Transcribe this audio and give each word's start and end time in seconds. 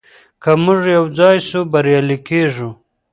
که 0.41 0.51
موږ 0.63 0.81
يو 0.97 1.05
ځای 1.17 1.37
سو 1.49 1.59
بريالي 1.71 2.17
کيږو. 2.27 2.69